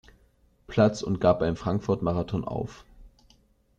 [0.65, 2.85] Platz und gab beim Frankfurt-Marathon auf.